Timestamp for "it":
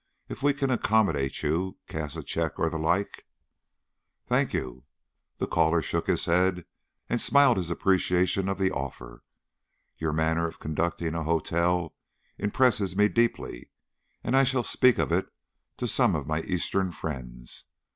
15.11-15.31